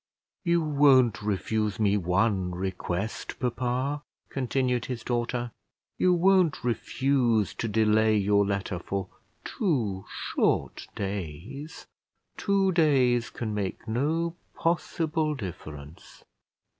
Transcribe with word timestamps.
"You 0.43 0.63
won't 0.63 1.21
refuse 1.21 1.79
me 1.79 1.95
one 1.95 2.55
request, 2.55 3.39
papa?" 3.39 4.01
continued 4.31 4.85
his 4.85 5.03
daughter; 5.03 5.51
"you 5.99 6.11
won't 6.11 6.63
refuse 6.63 7.53
to 7.53 7.67
delay 7.67 8.17
your 8.17 8.43
letter 8.43 8.79
for 8.79 9.09
two 9.45 10.05
short 10.09 10.87
days? 10.95 11.85
Two 12.35 12.71
days 12.71 13.29
can 13.29 13.53
make 13.53 13.87
no 13.87 14.35
possible 14.55 15.35
difference." 15.35 16.23